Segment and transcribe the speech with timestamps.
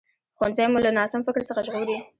[0.37, 1.97] ښوونځی مو له ناسم فکر څخه ژغوري